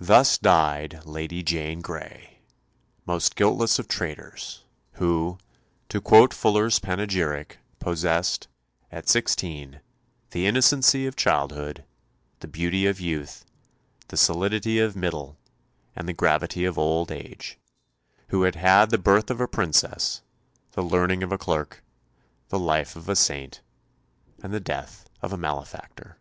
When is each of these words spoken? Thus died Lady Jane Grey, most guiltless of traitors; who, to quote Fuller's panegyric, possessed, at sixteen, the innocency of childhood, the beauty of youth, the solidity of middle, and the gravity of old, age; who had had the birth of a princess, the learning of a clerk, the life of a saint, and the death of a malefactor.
Thus 0.00 0.38
died 0.38 1.02
Lady 1.04 1.42
Jane 1.42 1.82
Grey, 1.82 2.38
most 3.04 3.36
guiltless 3.36 3.78
of 3.78 3.86
traitors; 3.86 4.64
who, 4.92 5.36
to 5.90 6.00
quote 6.00 6.32
Fuller's 6.32 6.78
panegyric, 6.78 7.58
possessed, 7.80 8.48
at 8.90 9.10
sixteen, 9.10 9.82
the 10.30 10.46
innocency 10.46 11.06
of 11.06 11.16
childhood, 11.16 11.84
the 12.38 12.48
beauty 12.48 12.86
of 12.86 12.98
youth, 12.98 13.44
the 14.08 14.16
solidity 14.16 14.78
of 14.78 14.96
middle, 14.96 15.36
and 15.94 16.08
the 16.08 16.14
gravity 16.14 16.64
of 16.64 16.78
old, 16.78 17.12
age; 17.12 17.58
who 18.28 18.44
had 18.44 18.54
had 18.54 18.88
the 18.88 18.96
birth 18.96 19.30
of 19.30 19.38
a 19.38 19.46
princess, 19.46 20.22
the 20.72 20.82
learning 20.82 21.22
of 21.22 21.30
a 21.30 21.36
clerk, 21.36 21.82
the 22.48 22.58
life 22.58 22.96
of 22.96 23.06
a 23.06 23.14
saint, 23.16 23.60
and 24.42 24.54
the 24.54 24.60
death 24.60 25.04
of 25.20 25.30
a 25.30 25.36
malefactor. 25.36 26.16